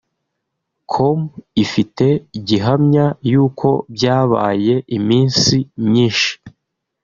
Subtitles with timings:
[0.91, 1.19] com
[1.63, 2.05] ifite
[2.47, 6.31] gihamya y’uko byabaye iminsi myinshi